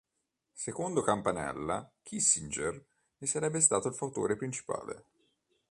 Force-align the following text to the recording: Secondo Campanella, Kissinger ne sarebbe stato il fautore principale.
Secondo 0.55 1.03
Campanella, 1.03 1.87
Kissinger 2.01 2.85
ne 3.17 3.27
sarebbe 3.27 3.61
stato 3.61 3.87
il 3.87 3.93
fautore 3.93 4.35
principale. 4.35 5.05